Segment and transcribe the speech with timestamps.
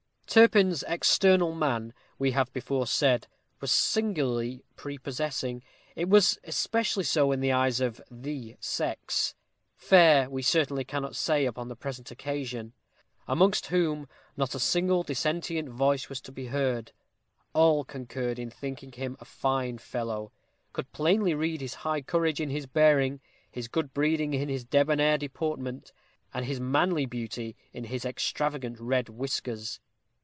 [0.31, 3.27] Turpin's external man, we have before said,
[3.59, 5.61] was singularly prepossessing.
[5.93, 9.35] It was especially so in the eyes of the sex
[9.75, 12.71] fair we certainly cannot say upon the present occasion,
[13.27, 16.93] amongst whom not a single dissentient voice was to be heard.
[17.53, 20.31] All concurred in thinking him a fine fellow;
[20.71, 23.19] could plainly read his high courage in his bearing;
[23.51, 25.91] his good breeding in his débonnaire deportment;
[26.33, 29.81] and his manly beauty in his extravagant red whiskers.